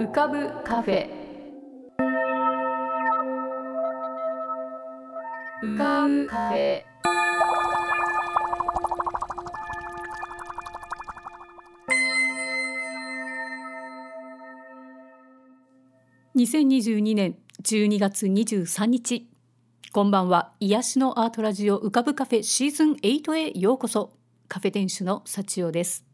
[0.00, 1.10] 浮かぶカフェ。
[5.62, 6.82] 浮かぶカフェ。
[16.34, 19.28] 2022年12月23日。
[19.92, 20.54] こんばんは。
[20.60, 24.14] 癒しのアートラジオ浮かぶカフェシーズン8へようこそ。
[24.48, 26.09] カフェ店主の幸代です。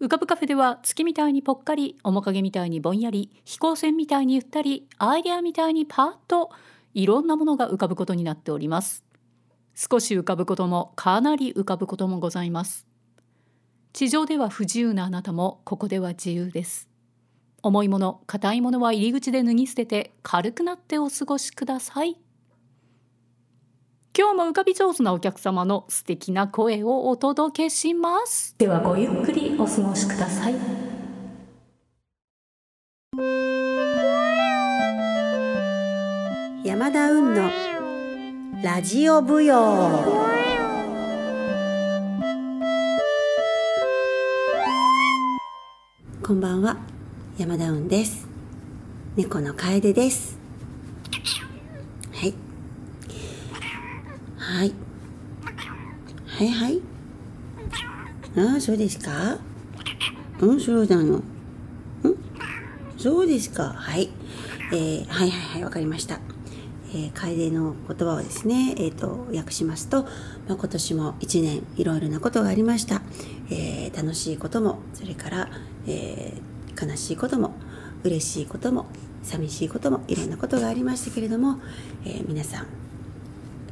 [0.00, 6.50] 浮かぶカフェでは月みたいにぽっかり面影みたいにぼんやり飛行船みたいにゆったりアイデアみたいにパーッと
[6.94, 9.04] いろんなものが浮かぶことになっております。
[9.74, 12.86] 少し浮かぶこともかなり浮かぶこともございます。
[13.92, 16.88] 地上では不自由なあなたもここでは自由です。
[17.62, 22.23] 重いもの硬いものは入り口で脱ぎ捨てて軽くなってお過ごしください。
[24.16, 28.54] 今日も浮かび上手なお客様の素敵な声をお届けします。
[28.58, 30.54] ではごゆっくりお過ごしください。
[36.64, 37.50] 山田運の
[38.62, 40.24] ラジオ舞踊。
[46.22, 46.76] こんばんは。
[47.36, 48.34] 山田運です。
[49.16, 50.36] 猫の楓です
[52.12, 52.34] はい
[54.54, 54.72] はい。
[56.26, 56.80] はいはい。
[58.36, 59.38] ああそうですか？
[60.40, 61.16] うんそうなの。
[61.18, 61.24] ん？
[62.96, 63.72] そうですか？
[63.76, 64.10] はい。
[64.72, 66.20] えー、はいはいはいわかりました。
[66.90, 70.10] えー、楓の言葉をですね、えーと、訳しますと、ま
[70.50, 73.02] あ、今年も1年いろいろなことがありました、
[73.50, 75.48] えー、楽しいこともそれから、
[75.88, 77.54] えー、悲しいことも
[78.04, 78.86] 嬉しいことも
[79.24, 81.58] 寂しいこともいろんなことがありましたけれども、
[82.04, 82.66] えー、皆さん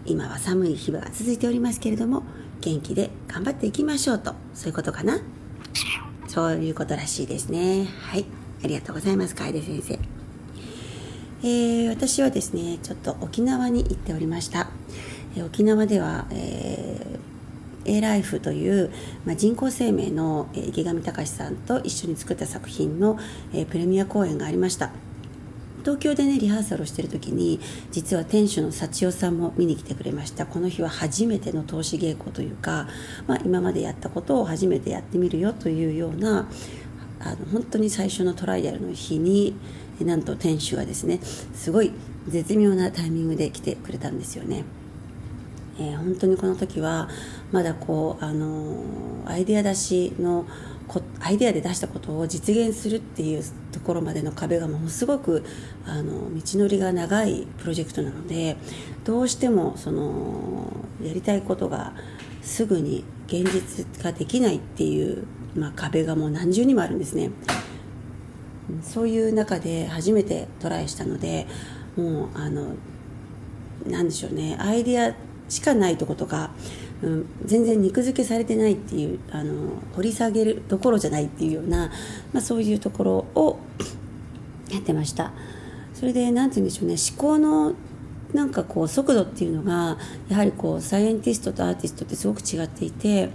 [0.05, 2.23] 今は寒い日々が続いておりますけれども
[2.61, 5.21] 元気で頑張っていきましょうとそういうことかな？
[6.29, 7.85] そういうことらしいですね。
[7.85, 8.25] はい。
[8.65, 9.99] ありがとうございます楓先生。
[11.45, 14.69] えー、私はですねちょっと沖縄に行っておりました、
[15.37, 18.93] えー、沖縄では、えー、A ライフという、
[19.25, 23.19] まあ、人工生命の、えー、池上隆さんと一緒に作った作品の、
[23.53, 24.93] えー、プレミア公演がありました。
[25.83, 27.61] 東京でねリハーサルをしてる時に
[27.91, 32.89] 実は店主の幸代さんも見に来てくれましたこの日は初めての投資稽古というか、
[33.27, 36.49] まあ、今までやったことを初めてやってみるよというような
[37.21, 39.55] あの本当に最初のトライアルの日に
[40.01, 41.21] なんと店主がですね
[41.55, 41.93] すごい
[42.29, 44.65] 絶妙なタイミングで来てくれたんですよね。
[45.79, 47.09] えー、本当にこの時は
[47.51, 48.77] まだこうあの
[49.25, 50.47] アイデア出しの
[51.21, 53.43] アイデアで出したことを実現するっていう
[53.83, 55.45] ころまでの壁がものすごく
[55.87, 58.57] あの道のりが長いプロジェクトなので
[59.05, 60.73] どうしてもその
[61.03, 61.93] やりたいことが
[62.43, 67.31] すぐに現実化できないっていう、まあ、壁がもう何重にもあるんですね。
[68.83, 71.47] そういう中で初めてトライしたので
[71.97, 72.75] もうあの
[73.87, 75.15] なんでしょうねアイディア
[75.49, 76.51] しかないとことか、
[77.03, 81.91] うん、全然肉付けされてないっていうあの掘り下げるところじゃないっていうような、
[82.33, 83.59] まあ、そういうところを
[84.71, 85.33] やってました。
[85.95, 86.97] それで何て言うんでしょうね。
[86.97, 87.75] 思考の
[88.33, 93.29] なんかこう速度っていうのがやはりこうサイエンティストとアーティストってすごく違っていて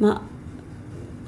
[0.00, 0.40] まあ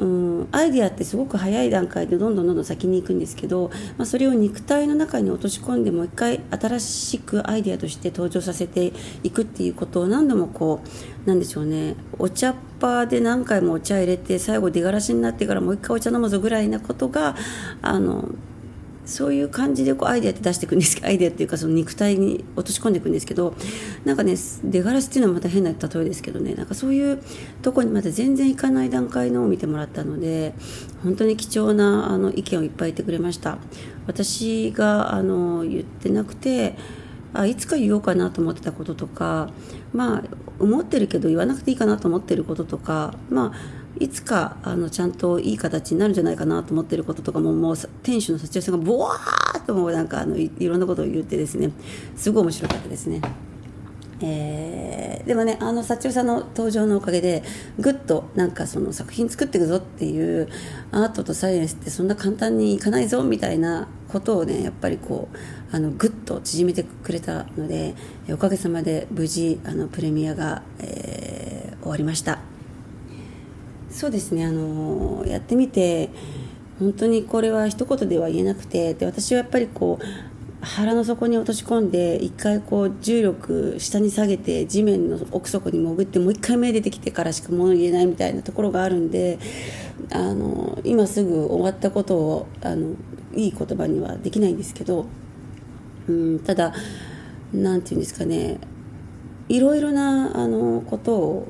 [0.01, 8.93] うん、アイデアってすごく早い段階でどんどんどんどん先に行くんですけど、まあ、それを肉体の中に落とし込んでもう一回新しくアイデアとして登場させて
[9.23, 10.81] いくっていうことを何度もこ
[11.25, 11.95] うなんでしょうね。
[12.19, 17.37] お茶っ葉で何回もお茶入れて最後出がらしになってからもう一回お茶飲むぞぐらいなことが
[17.81, 18.29] あの
[19.05, 23.55] そういう感じでこうアイデアって出していくんですけど アイデアっていうかその肉体に落とし込んでいくんですけど
[24.05, 27.19] なんかね出がらしっていうのはまた変な例えですけどねなんかそういう
[27.63, 30.55] とこにまだ全然いかない段階のを見てもらったので
[31.03, 33.59] 本当に貴重なあの意見をいっぱい言ってくれました。
[34.07, 36.77] 私があの言ってなくて
[37.35, 39.51] あいつか言おうかなと思ってたこととか
[39.93, 40.23] まあ
[40.59, 51.71] 思ってるけど言わなくていいかなと思ってることとかまあいつかあのちゃんといい形になるんじゃないかなと思ってることとかももう店主の幸代さんがボワーッともうなんかあのいろんなことを言ってですね
[52.17, 53.21] すごい面白かったですね。
[54.25, 57.43] えー、でもねあの幸代さんの登場のおかげで
[57.79, 60.49] ぐっとなんかその作品作っていくぞっていう
[60.93, 67.95] アートとサイエンスってそんな簡単にいかないぞみたいなことをねやっぱりこうあのぐっと縮めてくれたので
[68.31, 72.41] おかげさまで無事あのプレミアが、えー、終わりました。
[73.91, 76.09] そうですねあのやってみて
[76.79, 80.05] 本当にこれは一言では言えなくてで私はやっぱりこう
[80.65, 89.39] 腹の底に落とし込んで一回こう重力下に下げて地面の奥底に潜ってもう一回目出てきてからしか物言えないみたいなところがあるんで
[90.13, 92.95] あの今すぐ終わったことをあの
[93.35, 95.07] いい言葉にはできないんですけど
[96.09, 96.73] うんただ
[97.53, 98.59] なんていうんですかね
[99.49, 101.49] いろいろなあのことを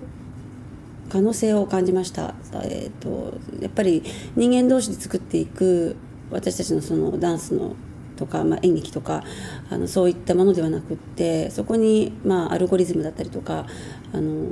[1.08, 2.34] 可能性を感じました、
[2.64, 4.02] えーと、やっぱり
[4.34, 5.96] 人間同士で作っていく
[6.31, 7.76] 私たちのそのダンスの
[8.17, 9.23] とか、まあ、演劇とか
[9.70, 13.67] あのそういったものではなくってそこに、まあ、アルゴリズムだったりとか
[14.12, 14.46] あの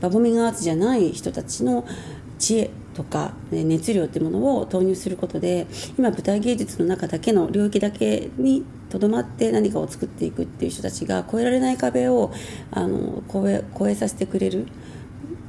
[0.00, 1.86] パフォーミンアーツじゃない人たちの
[2.40, 12.32] 知恵とか、熱量っていうものを投入することで今舞台芸術の中だけの領域だけにとどまって何かを作っていくっていう人たちが越えられない壁を
[12.72, 14.66] あの越え越えさせてくれる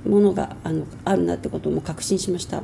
[0.05, 2.61] ものがあのあるなってことも確信しました。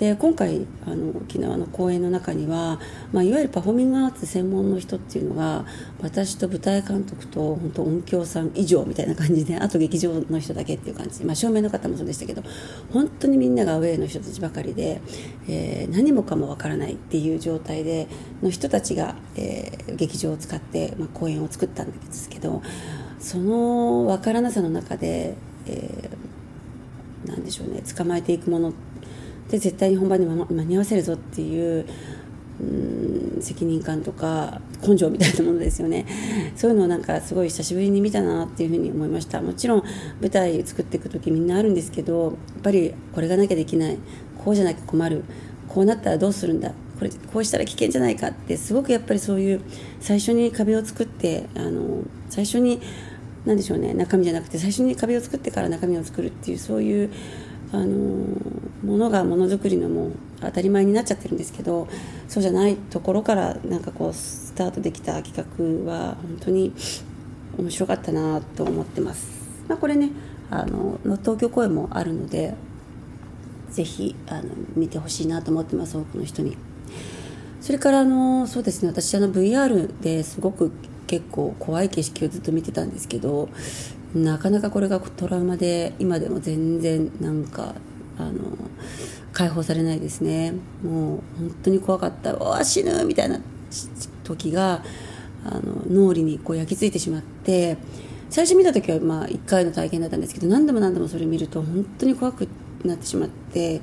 [0.00, 2.80] で今回あの沖縄の公演の中には、
[3.12, 5.66] まあ、いわゆるパフォーミングアーツ専門の人っていうのが
[6.00, 12.42] 私と舞台監督と本当音響さん以上みたいな感じであと劇場の人だけっていう感じ、まあ、照明の方もそうでしたけど
[12.94, 15.02] 本当にみんながアウェーの人たちばかりで、
[15.46, 18.08] えー、何もかもわからないっていう状態で
[18.42, 22.62] の人たちが、えー、劇場を使って、まあ、公演を作ったんですけど
[23.18, 25.36] そのわからなさの中で、
[25.66, 28.72] えー、なんでしょうね捕まえていくもの
[29.48, 31.86] で絶対に本番に間に合わせるぞっていう
[32.60, 36.06] うん責任感とか根性みたいなものですよね。
[36.56, 39.40] そういうのをなんかすごい久しぶりに見たなっていうふうに思いました。
[39.40, 39.84] もちろん
[40.20, 43.98] 舞台作っていく時みんなあるんですけどやっぱりこれがなきゃできない。
[44.44, 45.24] こうじゃなきゃ困る。
[45.68, 46.72] こうなったらどうするんだ。
[46.98, 49.62] これこうしたら危険じゃないかってすごくやっぱりそういう
[50.00, 52.82] 最初に壁を作ってあの最初に
[53.46, 53.94] 何でしょうね。
[53.94, 57.10] 中身じゃなくて最初に壁を作ってから中身を作るっていうそういう
[57.72, 57.86] あの
[58.84, 61.88] ものがものづくりのも当たり前になっちゃってるんですけど
[62.28, 65.34] そうじゃないところからなんかこうスタートできた企
[65.86, 66.72] 画は本当に
[67.58, 69.28] 面白かったなと思ってます。
[69.68, 70.10] まあ、これね
[70.50, 72.54] あの東京公演もあるので
[73.70, 76.56] ぜひあの見てほしいなと思ってます多くの人に。
[77.60, 80.72] それからあのそうですね私あの VR ですごく
[81.06, 83.48] 結構怖い景色をずっと見てたんですけど
[84.14, 87.74] なかなかこれがトラウマで今でも全然なんか
[88.18, 88.32] あの
[89.32, 90.52] 解放されないですね
[90.82, 93.40] もう本当に怖かった「おわ死ぬ!」みたいな
[94.24, 94.82] 時が
[95.44, 97.76] あの脳裏にこう焼き付いてしまって
[98.28, 102.48] 最初見た時はまあ1回の体験だったんですけど何度も何度もそれ見ると本当に怖く
[102.84, 103.80] なってしまって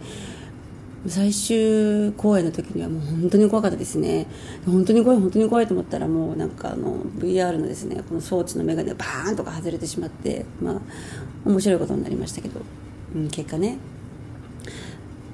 [1.05, 4.25] 最終公演の時にはもう本当に怖かったですね。
[4.65, 10.81] 本当に怖い本当に怖いと思ったらもうなんかあの VR のですねこの装置の眼鏡がバーンとか外れてしまってまあ
[11.45, 12.61] 面白いことになりましたけど、
[13.15, 13.77] うん、結果ね。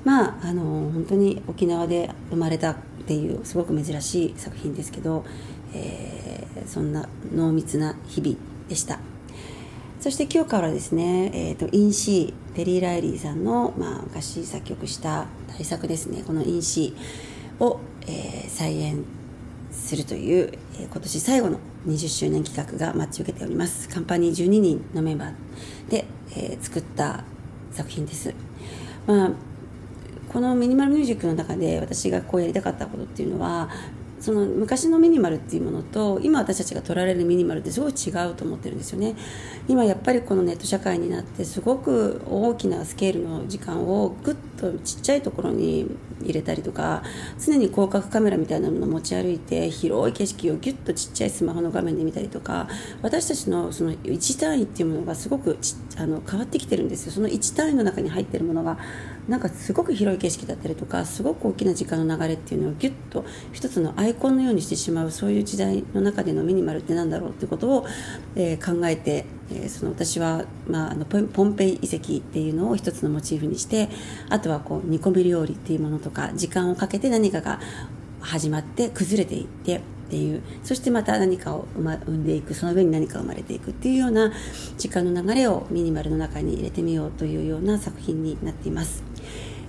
[0.04, 2.76] まああの本当に沖縄で生まれたっ
[3.08, 5.26] ていうすごく珍しい作品ですけど、
[5.74, 8.36] えー、そんな濃密な日々
[8.68, 9.00] でした。
[10.04, 11.94] そして今日からですね、えーと、イン
[12.56, 16.24] テリー・ライリーさんの、まあ、昔作曲した大作ですね。
[16.26, 19.04] このインシーを、えー、再演
[19.72, 23.90] するという、えー、今年最後の20周年企画が待ち受けております。
[23.90, 26.06] カンパニー12人のメンバーで、
[26.36, 27.24] えー、作った
[27.72, 28.34] 作品です、
[29.08, 29.32] まあ、
[30.32, 33.70] このミニマルミュージックの中で私がこうやりたかったことっていうのは
[34.24, 39.18] その昔のミニマルっていうものと今私たちが取られるミニマルってすごい違うと思ってるんですよね。
[39.68, 45.90] 今やっぱりこのネット社会になってすごく大きなスケールの時間をぐっとちっちゃいところに
[46.22, 47.04] 入れたりとか
[47.44, 52.68] 常に広角カメラみたいなものを持ち歩いて広い景色をギュッとちっちゃいスマホの画面で見たりとか
[53.02, 55.58] 私たちのその1単位っていうものがすごく
[55.98, 57.12] あの変わってきてるんですよ。
[57.12, 58.78] その1単位の中に入ってるものが
[59.28, 67.86] なんかすごく広い景色だったりとかすごく大きな時間の流れっていうのをギュッと一つのアイコンのようにしてしまうそういう時代の中でのミニマルって何だろうってことを、
[68.36, 73.90] えー、考えて、えー、その私は、まあ、あのポンペイ遺跡っていうのを一つのモチーフにして
[74.30, 77.60] あとはこう煮込み料理っていうものとか時間をかけて何かが
[78.22, 84.32] 始まって崩れていってっていうそしてまた何かを生んでいくその上に何か生まれていくっていうような
[84.78, 89.04] 時間の流れをミニマルの中に入れてみようというような作品になっています、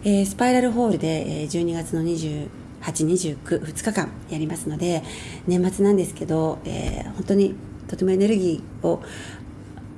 [0.05, 2.49] えー、スパイラルホールでえ12月の28、
[2.83, 5.03] 29、2日間やりますので
[5.47, 7.55] 年末なんですけど、えー、本当に
[7.89, 9.03] とてもエネルギーを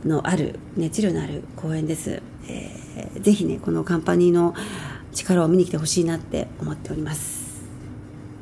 [0.06, 4.54] のある熱量のある公演です、えー、ぜひねこのカンパニーの
[5.12, 7.46] 力を見に来てほしいなって思っております。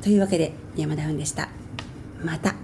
[0.01, 1.49] というわけで山田雲でした。
[2.23, 2.55] また。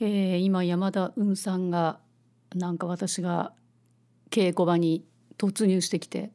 [0.00, 1.98] え、今山田雲さんが
[2.54, 3.52] なんか私が
[4.32, 5.04] 稽古場に
[5.38, 6.30] 突入してきて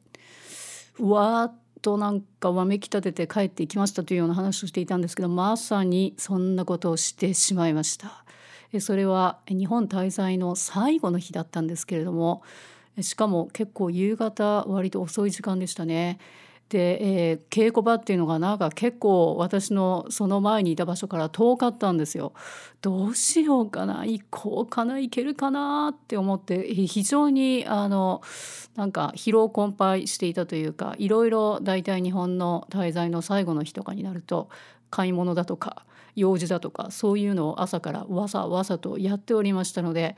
[0.98, 8.24] うわっとなんかわめき立てて帰っていきましたというような話をしていたんですけどまさにそんなことをしてしまいました。
[8.80, 12.42] それは日本滞在の最後の日だったんですけれども
[13.00, 16.18] しかも結構夕方割と遅い時間でしたね。
[16.68, 22.34] で、えー、稽古場っていうのがなんか結構私のその前にいた場所から遠かったんですよ。
[22.82, 28.22] どうしようかな行こうかな行けるかなって思って非常にあの
[28.76, 34.48] なんか疲労困憊していたというかいろいろ大体日本の滞在の最後の日とかになると
[34.90, 35.84] 買い物だとか
[36.16, 40.16] 用事だとかそういうのを朝からわさわさとやっておりましたので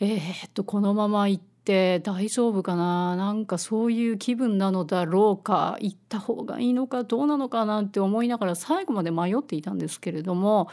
[0.00, 3.16] えー、っとこのまま行ってって大丈夫かな？
[3.16, 5.78] なんかそういう気分なのだろうか？
[5.80, 10.68] 行った方がいいのかどうなのかなんて思いながら最後まで迷っていたんですけれども、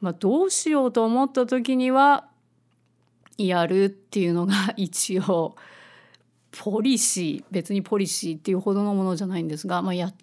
[0.00, 2.26] まあ、どうしようと思った時には
[3.38, 5.54] やるっていうのが一応
[6.50, 10.14] ポリシー別にポリシーっていうほどのものじゃないんですが、まあ、やっ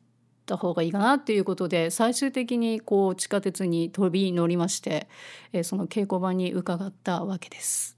[0.46, 5.08] た方がいいかなっていうことで最終的にこう地下鉄に飛び乗りまして、
[5.54, 7.98] えその稽古場に伺ったわけです。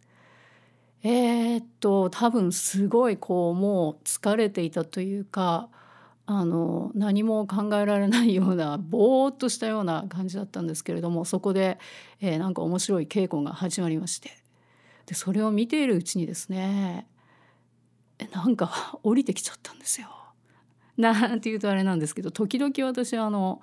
[1.04, 5.70] えー、っと多分すごいこうもう疲れていたというか
[6.26, 11.78] あの何も考えられないようなぼーっとしたような感じだったんですけれどもそこで、
[12.22, 14.32] えー、なんか面白い稽古が始まりまして
[15.06, 17.08] でそれを見ているうちにですね
[18.32, 20.08] なんか 降りてきちゃったんですよ。
[20.96, 23.60] なんて言うとあれなんですけど時々私あの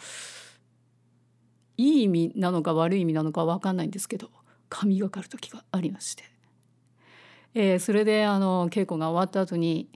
[1.76, 4.30] いい意味なのか悪い意味なのか分かんないんですけど
[4.68, 6.25] 神がかる時がありまして
[7.54, 9.88] えー、それであの稽古が終わった後に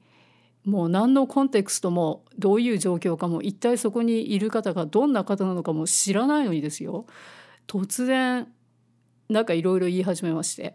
[0.65, 7.07] もう何のコンテクストもどういう状況かも一体そこにいる方がどんな方なのかも知らないのにですよ。
[7.67, 8.49] 突然
[9.29, 10.75] なんかいろいろ言い始めまして。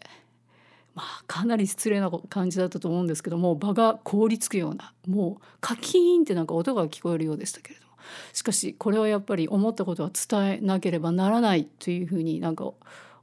[0.96, 7.90] まあかなり失礼な感じだったと思うんですけども場が凍りつくようなもうカキーンってなんか音が聞こえるようでしたけれども。
[8.34, 12.72] しかしこれはやっぱり思ったことは伝えなければならないというふうになんか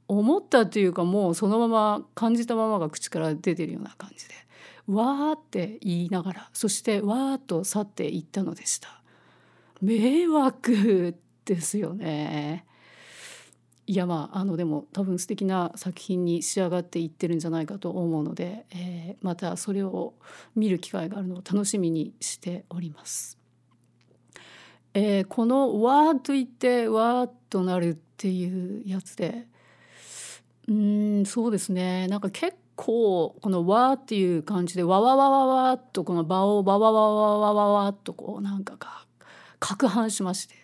[0.07, 4.33] 思ったっていうかもうそのまま感じたままが口から出てるような感じで
[4.87, 9.01] わーって言いながらそしてわーっと去っていったのでした
[9.81, 12.65] 迷惑ですよね
[13.85, 20.13] いやまああのでも多分素敵な作品に仕上がっていってるんじゃないかと思うので、えー、またそれを
[20.55, 23.37] 見る機会があるのを楽しみにしております。
[24.93, 29.47] えー、この「わー」と言って「わー」となるっていうやつで
[30.67, 39.05] うんそうですねなんか結構この「わ」っていう感じで「わわわわわ」っとこの場を「わわわわわわわ」っとこうなんかが
[39.59, 40.55] 攪拌しまして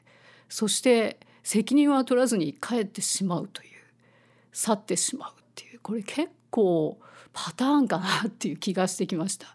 [0.49, 3.69] そして責任は取らずに帰ってしまうという
[4.51, 6.99] 去ってしまうっていうこれ結構
[7.33, 9.47] パターンかなっていう気がしてきました。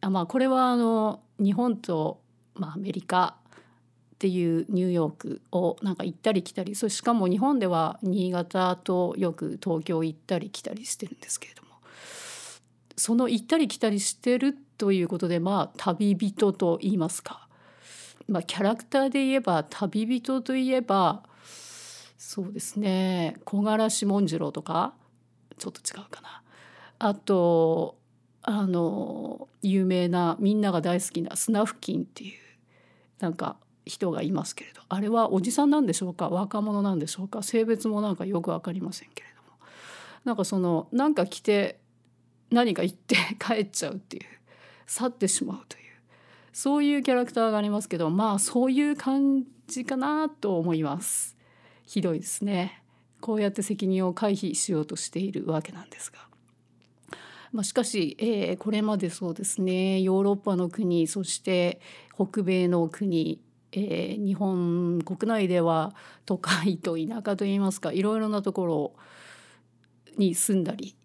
[0.00, 2.20] あまあこれはあの日本と、
[2.54, 3.36] まあ、アメリカ
[4.18, 11.68] っていうニューヨークをなんか行ったり来たりそしかも日本では新潟とよく東京行ったり来たりしてるんですけれども
[12.96, 17.46] その行ったり来たりしてるということでまあ旅人と言いますか、
[18.26, 21.22] まあ、キャラクターで言えば旅人といえば
[22.16, 24.94] そうですね小柄志文次郎とか
[25.58, 26.42] ちょっと違うかな。
[26.98, 27.96] あと
[28.42, 32.32] あの有名なみんなが大好きなスナフキンっていう
[33.20, 33.56] なんか
[33.88, 34.82] 人がいますけれど。
[34.88, 36.28] あれはおじさんなんでしょうか？
[36.28, 37.42] 若者なんでしょうか？
[37.42, 39.58] 性別もなんかよく分かりませんけれども。
[40.24, 41.80] なんかその何か着て
[42.50, 44.22] 何か言って 帰っちゃうっていう。
[44.86, 45.82] 去ってしまうという。
[46.52, 51.36] そういうキャラクターがありますけどまあそういう感じかなと思います。
[51.86, 52.82] ひどいですね。
[53.20, 56.28] こうやって責任を回避しようとしているわけなんですが。
[57.52, 60.00] まあ、しかし、えー、これまでそうですね。
[60.00, 61.80] ヨーロッパの国そして
[62.14, 63.40] 北米の国
[63.72, 65.94] えー、日本国内では
[66.24, 68.92] 都会と田舎といいますかいろいろなところ
[70.16, 70.96] に住んだり、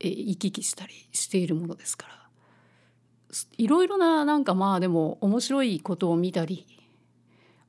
[0.00, 2.18] えー、行き来したりしているものですから
[3.58, 6.66] いろいろななんかまあでも面白いことを見たり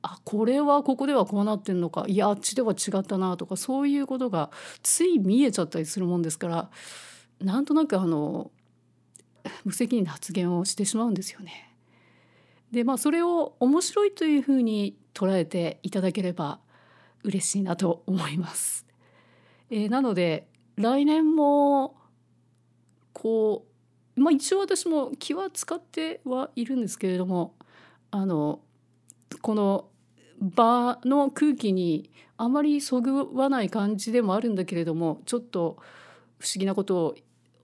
[0.02, 4.50] あこれはここではこうなってんのかいやあっちでは違ったなとかそういうことが
[4.82, 6.70] つい見えちゃったりするもんですから
[7.40, 8.50] なんとなくあの
[9.64, 11.69] 無責任な発言をしてしまうんですよね。
[12.72, 16.60] でまあそれを面白いというふうに捉えていただければ
[17.24, 18.86] 嬉しいなと思います。
[19.70, 21.96] えー、なので来年も
[23.12, 23.66] こ
[24.16, 27.54] う、まあ、一応私も気は使ってはいるんですけれども
[28.10, 28.60] あの
[29.42, 29.88] この
[30.40, 35.76] 場の空気にあまりそぐわない感じでもあるんだけれどもちょっと
[36.38, 37.14] 不思議なことを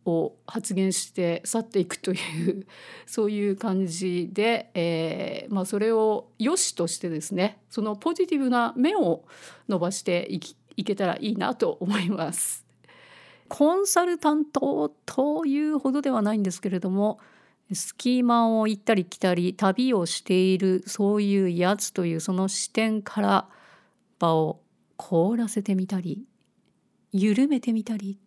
[0.07, 2.67] を発言して去っていくという
[3.07, 9.25] そういう感じで、えーまあ、それを良しとしてですねそのポジティブな目を
[9.69, 12.67] 伸ばしていきいけたらいいなと思います。
[13.49, 17.21] コンサルタントというほどではないんですけれども
[17.73, 23.49] スキーマンを行ったり来たり旅をしているそういうやつというその視点から
[24.19, 24.61] 場を
[24.97, 26.25] 凍らせてみたり
[27.13, 28.19] 緩めてみたり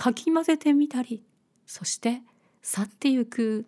[0.00, 1.22] かき混ぜてみたり
[1.66, 2.22] そして
[2.62, 3.66] 去ってゆく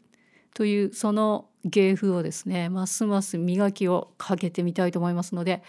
[0.55, 5.63] というその芸風をですねますます磨きをかけてみたいと思いますので、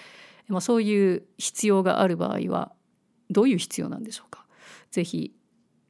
[0.47, 2.71] まあ、そういう必要がある場合は
[3.29, 4.45] どういう必要なんでしょうか。
[4.89, 5.33] ぜひ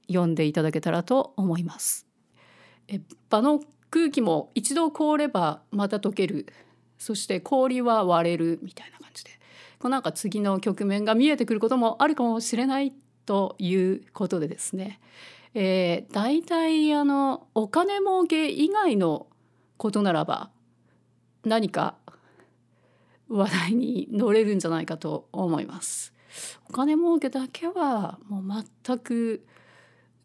[0.08, 2.08] 読んでいただけたらと思います。
[2.88, 3.00] え
[3.30, 3.60] 場の
[3.92, 6.48] 空気も一度凍ればまた溶ける。
[6.98, 9.30] そして氷は割れるみたいな感じで。
[9.78, 12.92] こうなんか次の局面が見えてくることもあるかもしれない。
[13.26, 15.00] ということでですね、
[15.54, 19.28] えー、大体あのお金儲け以外の
[19.78, 20.50] ことならば
[21.46, 21.96] 何か
[23.30, 26.14] 話題に乗れるんじゃないかと思います。
[26.70, 29.46] お金儲けだけはもう全く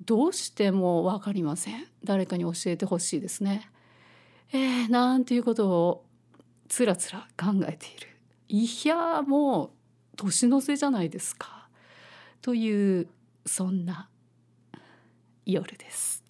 [0.05, 3.71] どうしても分かりません誰かに教えてほしいですね。
[4.53, 6.05] えー、なんていうことを
[6.69, 8.09] つらつら考えている
[8.49, 9.71] いやもう
[10.17, 11.58] 年の瀬じゃないですか
[12.41, 13.09] という
[13.47, 14.09] そんな
[15.45, 16.23] 夜です。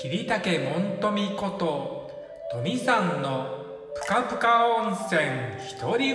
[0.00, 2.10] 桐竹門富こと
[2.52, 5.20] 富さんのぷかぷか温泉
[5.80, 6.14] 独り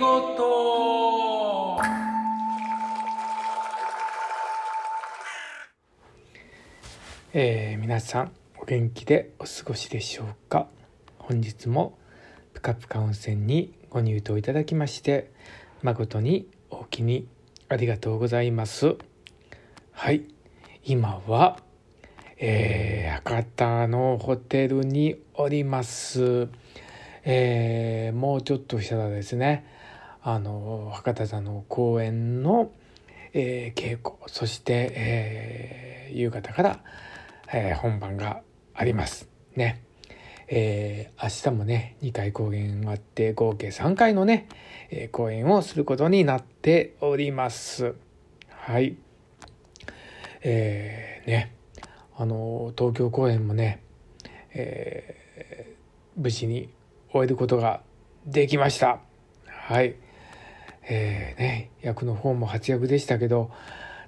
[7.36, 10.68] えー、皆さんお元気でお過ごしでしょうか？
[11.26, 11.96] 本日も
[12.52, 15.32] ぷかぷか温泉にご入湯いただきまして
[15.82, 17.26] 誠におおきに
[17.70, 18.96] ありがとうございます。
[19.92, 20.26] はい。
[20.84, 21.56] 今は
[22.36, 26.48] えー、博多のホテルにおります、
[27.22, 29.64] えー、もうちょっとしたらですね。
[30.22, 32.70] あの博多座の公演の、
[33.32, 36.80] えー、稽古そして、えー、夕方から、
[37.50, 38.42] えー、本番が
[38.74, 39.26] あります。
[39.56, 39.82] ね。
[40.48, 44.48] えー、明日もね2回公演があって合計3回のね、
[44.90, 47.94] えー、公演をすることになっております。
[48.48, 48.96] はい。
[50.42, 51.54] えー、ね
[52.16, 53.82] あの東京公演もね、
[54.52, 56.68] えー、無事に
[57.10, 57.80] 終えることが
[58.26, 59.00] できました。
[59.46, 59.96] はい。
[60.88, 63.50] えー、ね役の方も活躍でしたけど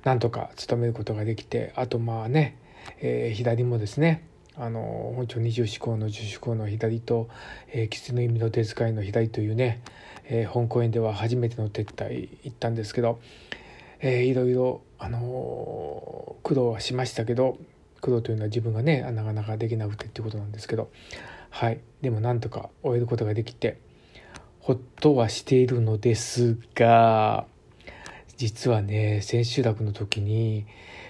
[0.05, 2.59] なんとか務めることができてあとまあね、
[3.01, 4.23] えー、左もですね
[4.59, 7.29] あの本庁二十四項の十四項の左と
[7.73, 9.83] 「えー、狐の意味の手遣いの左」というね、
[10.25, 13.19] えー、本公演では初めての撤退行ったんですけど、
[14.01, 17.59] えー、いろいろ、あの苦労はしましたけど
[18.01, 20.91] 苦労というのは自分がねなかなかできなくてっていうことなんですけど
[21.51, 21.81] はい。
[22.01, 23.79] でもなんとか終えることができて
[24.61, 27.47] ほっとはしているのですが
[28.37, 30.67] 実はね千秋楽の時に、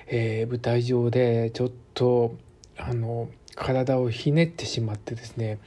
[0.08, 2.36] えー、舞台上でちょっと
[2.78, 5.58] あの体をひねってしまってですね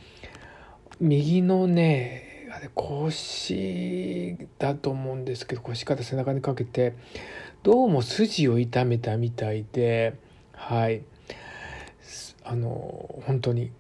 [1.00, 6.96] 右のねあれ腰だと思うんですけど腰から背中にかけて
[7.64, 10.16] どうも筋を痛めたみたいで
[10.54, 11.04] はい。
[12.44, 13.72] あの本当に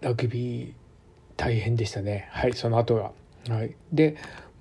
[0.00, 0.72] ラグビー
[1.36, 2.28] 大変でしたね。
[2.32, 3.12] はいその後が。
[3.48, 4.16] はい、で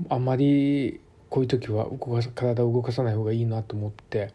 [0.10, 4.34] あまりこういう時は動か体を動かさない方がいいなと思って、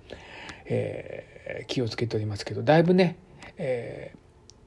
[0.64, 3.16] えー、気をつけておりますけどだいぶね、
[3.56, 4.14] え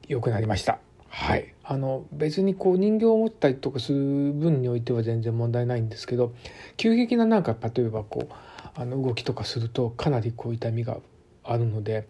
[0.04, 0.80] ー、良くなりました。
[1.12, 6.34] はい、あの別にこう人形を持ったりとかする分においては全然問題ないんですけど
[6.78, 8.34] 急激ななんか例えばこう
[8.76, 10.98] あの動きとかするとかなりこう痛みが
[11.44, 12.08] あるので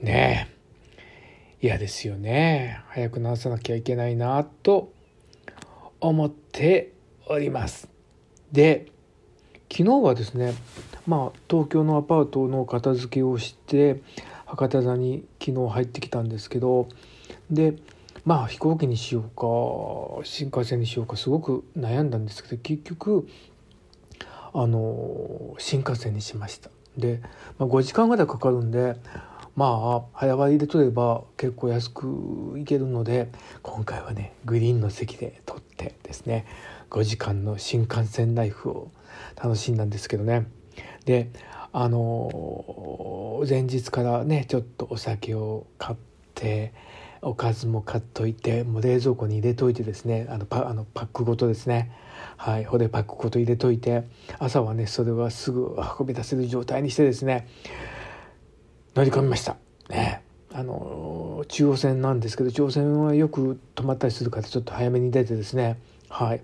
[0.00, 4.92] ねえ嫌ですよね早く治さなきゃいけないなと
[6.00, 6.92] 思って
[7.28, 7.88] おります。
[8.52, 8.86] で
[9.72, 10.54] 昨日はですね
[11.06, 14.02] まあ東京のアパートの片付けをして
[14.44, 16.88] 博多座に昨日入ってきたんですけど
[17.50, 17.76] で
[18.24, 23.28] まあ飛行機にしようか新幹線にしようかすごく悩んだんですけど結局
[24.52, 26.70] あの新幹線にしました。
[26.96, 27.20] で、
[27.58, 28.96] まあ、5時間ぐらいかかるんで
[29.54, 32.06] まあ早割りで取れば結構安く
[32.56, 33.30] 行けるので
[33.62, 36.46] 今回はねグリーンの席で取ってですね
[36.90, 38.90] 5時間の新幹線ライフを
[39.36, 40.46] 楽しんだんですけどね。
[41.06, 41.30] で
[41.72, 45.98] あの前日からねちょっとお酒を買っ
[46.34, 46.74] て
[47.22, 51.92] おかずも買っといてもう冷蔵庫に入れといてですねあのパあのパックごとですね。
[52.36, 54.04] はい骨パックごと入れといて
[54.38, 57.48] 朝はねそれはすぐ運び出せる状態にしてですね
[58.94, 59.56] 乗り込みました。
[59.88, 60.22] ね。
[60.52, 66.40] あの中央線なんですけど中央線はよく止まったりするからちょっと早めに出てですねはい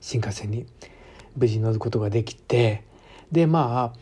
[0.00, 0.66] 新幹線に
[1.36, 2.84] 無事乗ることができて
[3.32, 3.94] でま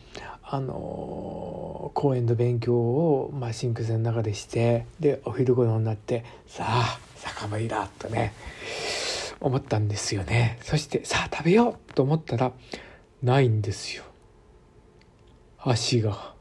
[0.43, 8.33] ああの公園の勉強を、まあ、新幹線の中でしてでお昼頃になってさあ酒盛りだとね
[9.39, 10.59] 思ったんですよね。
[10.61, 12.51] そしてさあ食べようと思ったら
[13.23, 14.03] ないんですよ。
[15.57, 16.31] 箸が。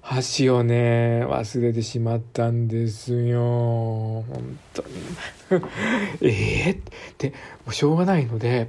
[0.00, 3.40] 箸をね忘れてしまったんですよ。
[4.22, 4.88] 本当に。
[6.22, 6.78] ええっ
[7.16, 7.30] て。
[7.30, 7.34] も
[7.70, 8.68] うしょうがないので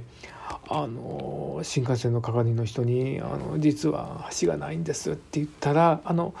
[0.68, 6.34] あの新幹線の係の人に「あの実は橋がないんです」って言ったら「あの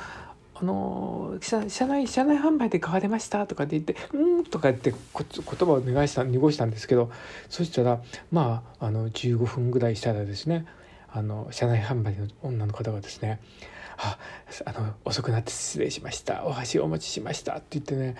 [0.54, 7.10] あの車車内車内販売で買われました」とかって言って「うん」とか言ってこ言葉を濁した濁したんですけど
[7.48, 10.66] そしたらまああの15分ぐらいしたらですね
[11.10, 13.40] あの車内販売の女の方がですね
[13.98, 14.18] 「あ
[14.64, 16.44] あの遅くなって失礼しました。
[16.44, 18.16] お箸お持ちしました」って言ってね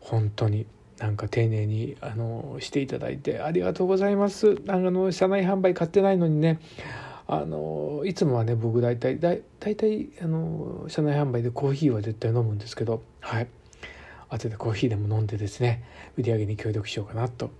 [0.00, 0.66] 本当に
[0.98, 4.56] なんか丁寧にあのしていただいてありがとうございます。
[4.68, 6.60] あの車内販売買ってないのにね。
[7.28, 13.48] あのいつもはね僕大体大体あの車内販売でコーヒーは絶対飲むんですけどはい。
[14.28, 15.84] 後でコーヒーでも飲んでですね
[16.16, 17.50] 売り上げに協力しようかなと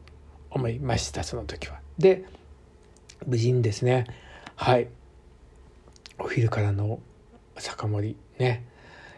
[0.50, 1.80] 思いましたその時は。
[1.98, 2.24] で
[3.26, 4.06] 無事にですね
[4.54, 4.88] はい。
[6.18, 7.00] お昼からの
[7.58, 8.64] 酒盛りね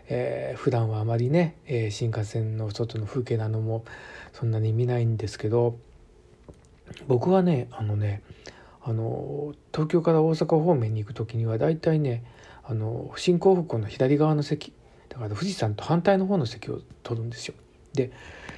[0.09, 3.85] えー、普段はあまりね、えー、新幹線の外の風景なのも
[4.33, 5.79] そんなに見ないんですけど
[7.07, 8.23] 僕はねあのね
[8.83, 12.25] あの東京から大阪方面に行く時には大体ね
[12.65, 14.73] あの新興福の左側の席
[15.09, 17.55] だから富士山と反対の方の席を取るんですよ。
[17.95, 18.13] で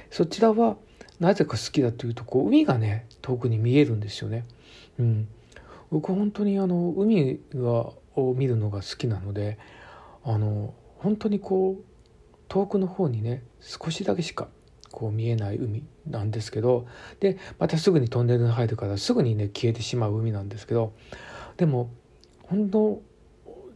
[0.09, 0.77] そちらは
[1.19, 4.45] なぜか好きだというとこう海がね遠くに見えるんですよね。
[4.99, 5.27] うん、
[5.91, 9.57] 僕本当にあの海がを見るのが好きなので
[10.23, 11.83] あの本当にこう
[12.47, 14.47] 遠くの方にね少しだけしか
[14.91, 16.85] こう見えない海なんですけど
[17.19, 20.93] でまたすぐにトンネルに入るからすぐにね消えてしまう海なんですけど
[21.57, 21.91] でも
[22.43, 22.99] ほんの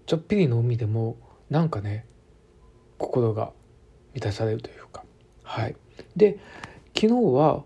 [0.06, 1.18] ちょっぴりの海でも
[1.50, 2.06] なんかね
[3.00, 3.52] 心が
[4.14, 5.04] 満たされるというか
[5.44, 5.76] はい。
[6.16, 6.38] で
[6.96, 7.64] 昨日は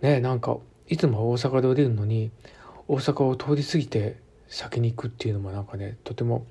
[0.00, 0.56] ねなんか
[0.88, 2.30] いつも大阪で降りるのに
[2.88, 6.46] 大阪を通り過ぎて先に行くっていうのもなんかねとても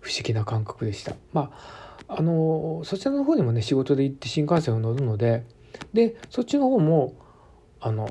[0.00, 1.16] 不思議な感覚でした。
[1.32, 5.44] まああのそちらの方にもね仕事で行って新幹線を乗るので
[5.92, 7.14] でそっちの方も
[7.80, 8.08] あの、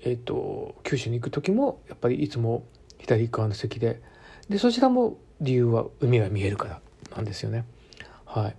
[0.00, 2.64] えーと、九州に行く時もやっぱりいつも
[2.98, 4.02] 左側の席で
[4.48, 6.80] でそちらも理由は海が見えるから
[7.14, 7.64] なんですよね。
[8.24, 8.56] はい、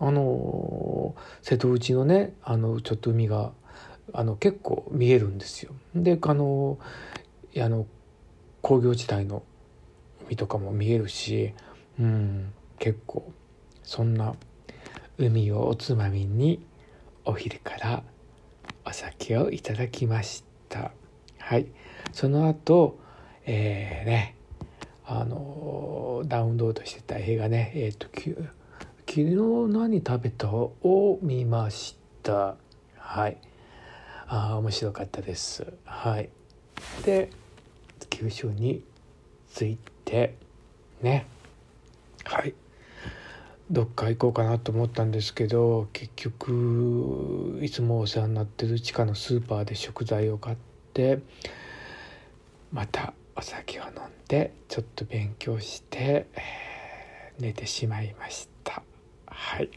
[0.00, 3.52] あの瀬戸内のねあのちょっと海が
[4.12, 5.72] あの結構見えるんですよ。
[5.94, 6.78] であの
[7.56, 7.86] あの
[8.62, 9.42] 工業地帯の
[10.26, 11.52] 海とかも見えるし、
[12.00, 13.30] うん、結構
[13.84, 14.34] そんな
[15.18, 16.66] 海をおつまみに
[17.24, 18.02] お昼から
[18.84, 20.90] お酒をいただきました。
[21.38, 21.66] はい。
[22.12, 22.98] その後
[23.46, 24.36] えー、ね
[25.06, 28.08] あのダウンロードしてた映画ねえっ、ー、と
[29.06, 29.34] 昨日
[29.72, 32.56] 何食べたを見ました。
[32.96, 33.36] はい。
[34.26, 35.66] あ面白かったです。
[35.84, 36.30] はい。
[37.04, 37.30] で
[38.10, 38.82] 九州に
[39.54, 40.34] 着いて
[41.02, 41.26] ね。
[42.24, 42.54] はい。
[43.74, 50.56] どっか行こうかなと思ったんですけど結局いつもお世話になってる地下のスーパーで食材を買っ
[50.92, 51.18] て
[52.72, 53.94] またお酒を飲ん
[54.28, 58.84] でちょっと勉強して、えー、寝てしまいました。
[59.26, 59.68] はい。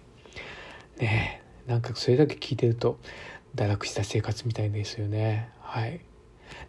[0.99, 2.99] ねなんかそれだけ聞いてると
[3.55, 5.49] 堕落した生活みたいですよね。
[5.59, 6.01] はい。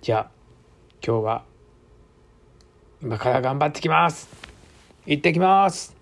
[0.00, 0.30] じゃあ
[1.06, 1.44] 今日は
[3.02, 4.30] 今から頑張ってきます。
[5.04, 5.97] 行ってきます。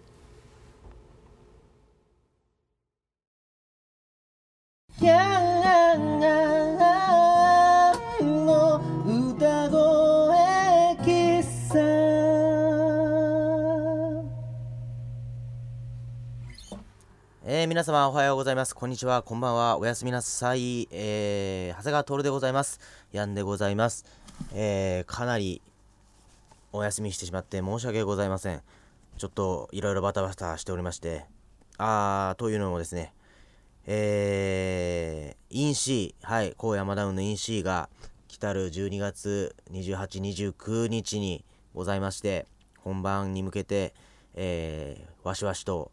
[17.66, 18.76] 皆様おはようございます。
[18.76, 19.22] こんにちは。
[19.22, 19.76] こんばんは。
[19.76, 20.86] おやすみなさい。
[20.92, 22.78] えー、長谷川徹でございます。
[23.10, 24.04] やんでございます。
[24.54, 25.60] えー、かなり
[26.72, 28.62] お休みしてしまって申し訳ございません。
[29.18, 31.24] ちょっといろいろバタバタしておりまして。
[31.76, 33.12] あー、というのもですね、
[33.86, 37.88] えー、インシー、はい、高山ダウンのインシーが
[38.28, 42.46] 来たる12月28、29日にございまして、
[42.84, 43.92] 本番に向けて、
[44.34, 45.90] えー、わしわしと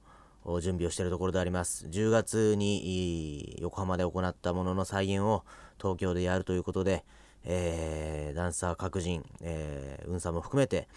[0.62, 1.88] 準備をしているところであります。
[1.88, 5.44] 10月に横浜で行ったものの再現を
[5.82, 7.06] 東京でやるということで、
[7.46, 10.88] えー、ダンサー各人、えー、運さんも含めて、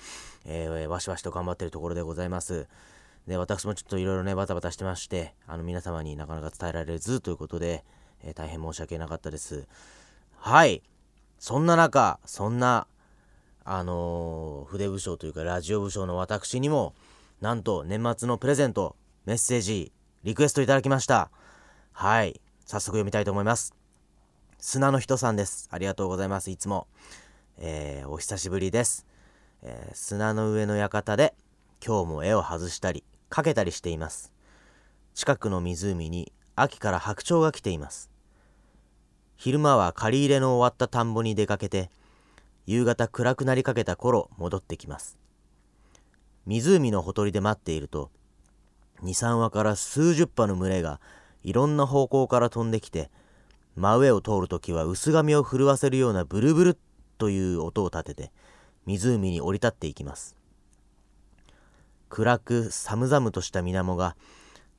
[0.44, 2.66] えー、わしわしと頑張っているところでございます。
[3.26, 7.84] で私もちょっといろいろねバタバタしてましてあの皆様になかなか伝えられずということで、
[8.22, 9.66] えー、大変申し訳なかったです。
[10.36, 10.82] はい。
[11.38, 12.86] そんな中そんな
[13.64, 16.94] あのー、筆武将というかラジオ武将の私にも
[17.40, 19.90] なんと年末のプレゼントメッセージ
[20.22, 21.32] リクエストいただきました。
[21.90, 22.40] はい。
[22.64, 23.74] 早速読みたいと思います。
[24.60, 25.68] 砂の人さんです。
[25.72, 26.48] ありがとうございます。
[26.48, 26.86] いつも、
[27.58, 29.04] えー、お久しぶりです、
[29.62, 31.34] えー、砂の上の館で
[31.84, 34.32] 今日も絵を外したりかけたりしています。
[35.12, 38.12] 近くの湖に秋から白鳥が来ています。
[39.34, 41.90] 昼間は借り入れの終わった田んぼに出かけて
[42.64, 45.18] 夕方暗くなりかけた頃戻ってきます。
[46.46, 48.12] 湖のほとりで待っていると
[49.02, 51.00] 23羽から数十羽の群れが
[51.42, 53.10] いろんな方向から飛んできて
[53.76, 56.78] 真上を通るときは薄紙を震わせるようなブルブル
[57.18, 58.32] という音を立てて
[58.86, 60.36] 湖に降り立っていきます
[62.08, 64.16] 暗く寒々とした水面が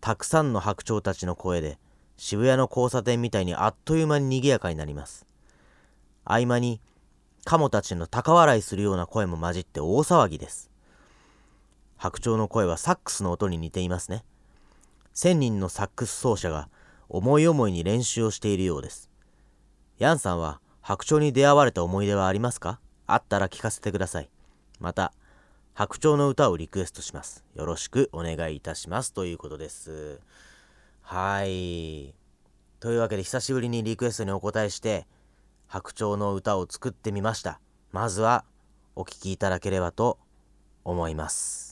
[0.01, 1.77] たくさんの白鳥たちの声で
[2.17, 5.25] 渋谷の交差点みたいにあっという間に賑やかになります
[6.23, 6.81] 合間に
[7.47, 10.69] カモたちの高笑いするような声も混じって大騒ぎです。
[11.97, 14.23] 白鳥の声はサックスの音に似ていますね。
[15.13, 16.69] 千人のサックス奏者が
[17.09, 19.09] 思い思いに練習をしているようです。
[19.97, 22.79] ヤンさんは白鳥に出会われた思い出はありますか？
[23.07, 24.29] あったら聞かせてください。
[24.79, 25.11] また、
[25.73, 27.43] 白鳥の歌をリクエストします。
[27.55, 29.13] よろしくお願いいたします。
[29.13, 30.19] ということです。
[31.01, 32.13] はい。
[32.79, 35.07] というわけで久しぶりにリクエストにお答えして、
[35.69, 37.59] 白鳥の歌を作ってみました
[37.91, 38.45] まずは
[38.95, 40.17] お聴きいただければと
[40.85, 41.66] 思います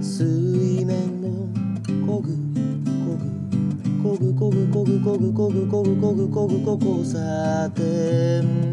[0.00, 1.48] 水面を
[2.04, 2.34] こぐ
[4.02, 8.68] こぐこぐこぐこぐこぐこぐこぐこぐこぐ交差点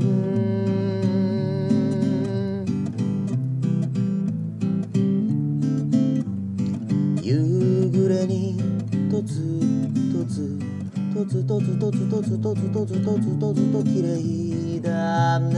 [11.16, 15.56] とつとつとつとつとつとつとつとつと綺麗だね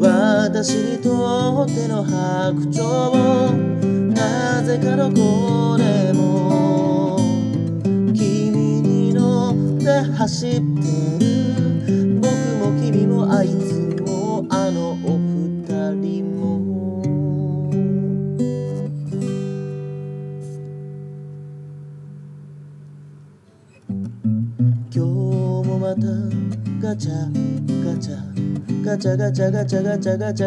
[0.00, 7.16] 私にとっての白鳥なぜかどこでも
[8.12, 9.86] 君に乗って
[10.16, 10.71] 走って
[26.92, 28.98] ガチャガ
[29.32, 30.42] チャガチャガチャガチ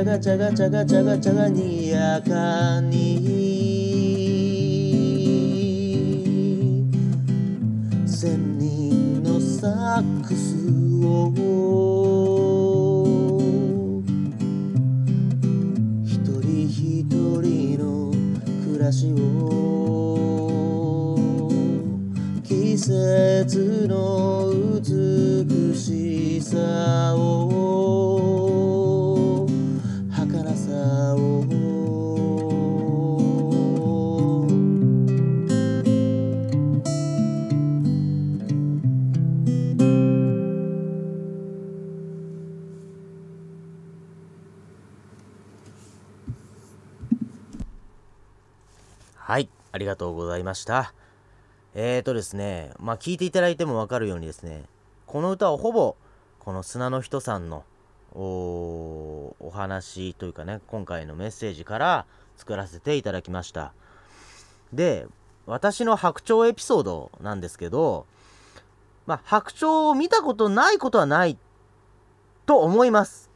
[50.56, 50.94] ました。
[51.74, 54.63] えーとですね、まあ聞いていただいてもわかるようにですね、
[55.06, 55.98] この歌をほぼ
[56.39, 57.65] この砂の人さんの
[58.13, 62.06] お話というかね今回のメッセージから
[62.38, 63.74] 作らせていただきました。
[64.72, 65.08] で
[65.46, 68.06] 私の白鳥エピソードなんですけど
[69.06, 71.38] まあ白鳥を見たことないことはない
[72.46, 73.30] と思います。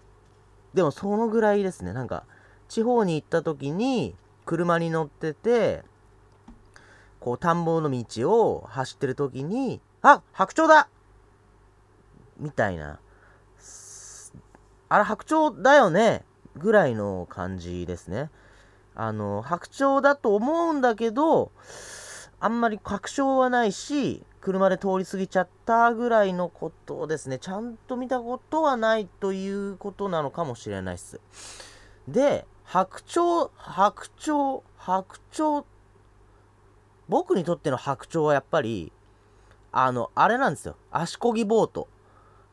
[0.74, 1.92] でもそのぐらいですね。
[1.92, 2.24] なんか
[2.70, 5.84] 地方に行った時に車に乗ってて
[7.30, 10.90] こう田んぼの道を走ってる時にあ白鳥だ
[12.40, 13.00] みたいな、
[14.88, 16.26] あれ白鳥だよね?
[16.56, 18.32] ぐらいの感じですね。
[18.96, 21.52] あの、白鳥だと思うんだけど、
[22.40, 31.20] あんまり確証はないし、車で通り過ぎちゃったぐらいのことをですね、ちゃんと見たことはないということなのかもしれないっす。
[32.08, 35.66] で、白鳥、白鳥、白鳥っ
[37.10, 38.94] 僕にとっての白鳥はやっぱり
[39.72, 40.76] あのあれなんですよ。
[40.92, 41.88] 足こぎボート。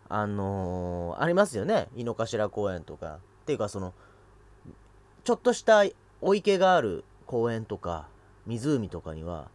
[0.09, 1.89] あのーありますよね。
[1.95, 3.19] 井の頭公園とか。
[3.43, 3.95] っていうかその
[5.23, 5.85] ちょっとした
[6.21, 8.09] お池がある公園とか
[8.47, 9.49] 湖とかには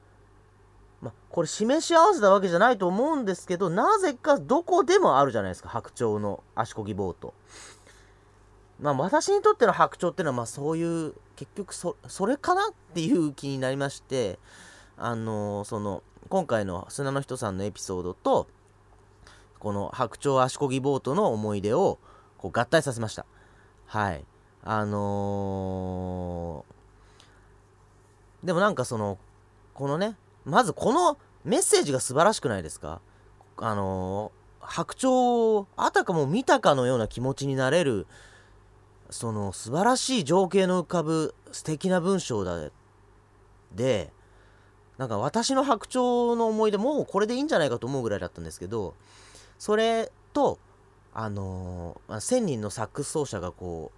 [1.01, 7.33] まこれ示し合わせたわけじゃないと思うんですけどなぜかどこでもあるじゃないですか白鳥の足こぎボート。
[8.79, 14.39] まあ私にとっての白鳥っていうのはまあそういう結局そそれかなっていう気になりまして
[15.03, 18.47] あのーその今回の砂の人さんのエピソードと
[19.59, 21.97] この白鳥足こぎボートの思い出を
[22.37, 23.25] こう合体させました。
[23.87, 24.23] はい。
[24.63, 29.17] あのーでもなんかその
[29.73, 33.01] このねまずこのメッセージが素晴らしくないですか？
[33.57, 38.05] あのー白鳥をあたかも見たかのような気持ちになれる
[39.09, 42.69] その素晴らしい情景の浮かぶ素敵な文章だ
[43.73, 44.13] で
[45.01, 48.93] なんか私の白鳥の思い出もうこれでいいんじゃないかと思うぐらいだったんですけど
[49.57, 50.59] それと
[51.11, 53.91] あのー1000人のサックス奏者がこ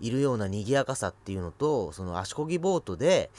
[0.00, 3.30] ういるような賑やかさっていうのとその足こぎボートで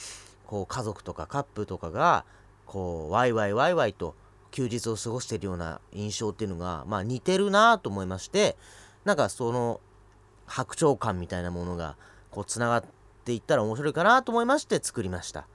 [0.45, 2.23] こう家族とかカップとかが
[2.65, 4.15] こうワイワイワイワイと
[4.51, 8.55] 休日を過ごしてるような印象っていうのがまあ似てるなと思いまして
[9.03, 9.81] なんかその
[10.45, 11.97] 白鳥感みたいなものが
[12.31, 12.85] こうつながっ
[13.25, 15.45] ていったら面白いかなと思いまして作りました。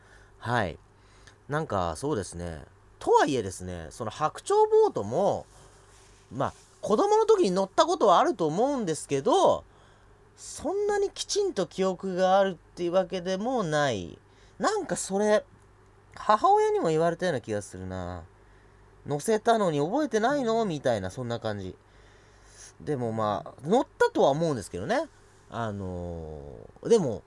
[0.42, 0.76] はい。
[1.48, 2.62] なんかそうですね。
[2.98, 5.46] とはいえですねその白鳥ボートも
[6.33, 9.64] まあ子供の時に乗ったことはあると思うんですけど
[10.37, 14.18] そんなにきちんと記憶があるっていうわけでもない。
[14.59, 15.44] なんかそれ
[16.14, 18.24] 母親にも言われたような気がするな。
[19.07, 20.64] 乗せたのに覚えてないの？
[20.64, 21.76] みたいなそんな感じ。
[22.81, 25.05] でもまあ乗ったとは思うんですけどね。
[25.50, 27.22] あのーでも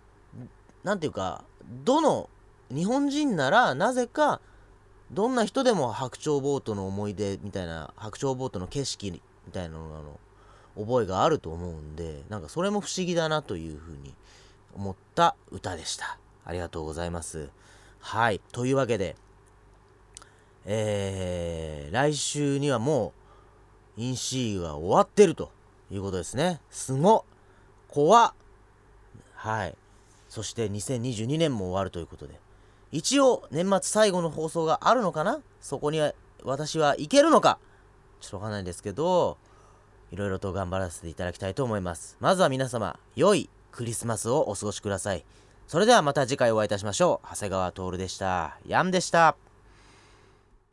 [0.83, 1.43] なんていうか
[1.83, 2.29] どの
[2.73, 4.41] 日本人ならなぜか
[5.11, 10.19] どんな人でも白鳥ボートの思い出みたいな白鳥ボートの景色みたいなのの
[10.75, 14.13] 覚えがあると思うんでなんかそれも不思議だなというふうに
[14.75, 16.17] 思った歌でした。
[16.43, 17.49] ありがとうございます。
[18.01, 18.41] はい。
[18.51, 19.15] というわけで
[20.65, 23.13] えー、来週にはも
[23.97, 25.51] うインシーが終わってると
[25.91, 26.59] いうことですね。
[26.71, 27.23] すごっ。
[27.87, 28.33] 怖っ。
[29.35, 29.77] はい。
[30.27, 32.39] そして2022年も終わるということで。
[32.95, 35.41] 一応年末最後の放送があるのかな？
[35.59, 37.59] そこには私はいけるのか？
[38.21, 39.37] ちょっとわかんないですけど
[40.11, 42.15] いろいろと頑張らせていただきたいと思います。
[42.21, 45.25] まずは皆様良いクリスマスをお過ごしください。
[45.67, 47.27] それではまた次回お会いいたしましょう。
[47.29, 48.57] 長谷川徹でした。
[48.65, 49.35] ヤンでした。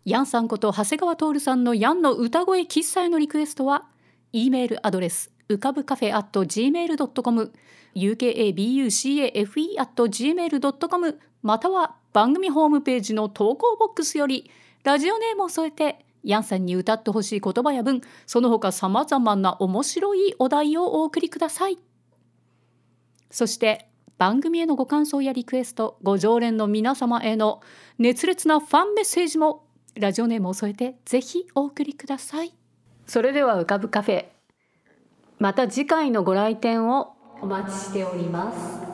[0.05, 3.87] ヤンさんこと長谷川徹さんのヤンの歌声喫茶へのリクエストは
[4.33, 7.53] e メールアドレス浮かぶカフェ at gmail.com
[7.95, 14.51] ukabucafe at gmail.com または番組ホームページの投稿ボックスより
[14.85, 21.79] ラジオネームを添えてヤンさんに歌ってほしい言葉や文その他さまざまな面白いお題をお送りください。
[23.31, 27.61] そして番組へのご感想やリクエストご常連の皆様への
[27.99, 29.65] 熱烈なファンメッセージも
[29.97, 32.53] ラジオネームを添えてぜひお送りください。
[33.07, 34.27] それでは浮かぶカフェ
[35.39, 38.92] また次回のご来店をお待ちしております。